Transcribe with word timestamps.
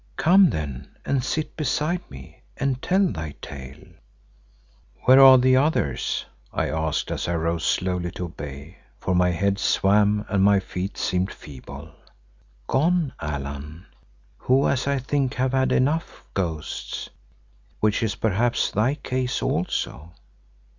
Come 0.17 0.49
then 0.49 0.87
and 1.05 1.23
sit 1.23 1.55
beside 1.55 2.01
me 2.09 2.41
and 2.57 2.81
tell 2.81 3.11
thy 3.11 3.35
tale." 3.39 3.85
"Where 5.03 5.21
are 5.21 5.37
the 5.37 5.57
others?" 5.57 6.25
I 6.51 6.69
asked 6.69 7.11
as 7.11 7.27
I 7.27 7.35
rose 7.35 7.63
slowly 7.63 8.09
to 8.13 8.25
obey, 8.25 8.77
for 8.99 9.13
my 9.13 9.29
head 9.29 9.59
swam 9.59 10.25
and 10.27 10.43
my 10.43 10.59
feet 10.59 10.97
seemed 10.97 11.31
feeble. 11.31 11.91
"Gone, 12.65 13.13
Allan, 13.21 13.85
who 14.39 14.67
as 14.67 14.87
I 14.87 14.97
think 14.97 15.35
have 15.35 15.51
had 15.53 15.71
enough 15.71 16.21
of 16.21 16.33
ghosts, 16.33 17.11
which 17.79 18.01
is 18.01 18.15
perhaps 18.15 18.71
thy 18.71 18.95
case 18.95 19.43
also. 19.43 20.13